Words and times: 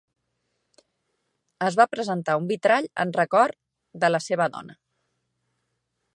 Es 1.67 1.77
va 1.81 1.87
presentar 1.91 2.39
un 2.41 2.49
vitrall 2.53 2.89
en 3.05 3.15
record 3.19 3.59
de 4.05 4.13
la 4.15 4.23
seva 4.31 4.51
dona. 4.57 4.79